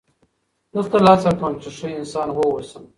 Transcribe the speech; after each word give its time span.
زه 0.73 0.81
تل 0.91 1.05
هڅه 1.11 1.31
کوم، 1.39 1.53
چي 1.61 1.69
ښه 1.77 1.87
انسان 1.99 2.27
واوسم. 2.33 2.83